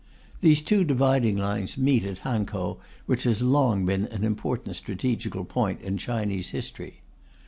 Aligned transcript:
These 0.39 0.63
two 0.63 0.83
dividing 0.83 1.37
lines 1.37 1.77
meet 1.77 2.05
at 2.05 2.21
Hankow, 2.25 2.79
which 3.05 3.21
has 3.25 3.43
long 3.43 3.85
been 3.85 4.07
an 4.07 4.23
important 4.23 4.75
strategical 4.75 5.45
point 5.45 5.79
in 5.81 5.99
Chinese 5.99 6.49
history. 6.49 7.01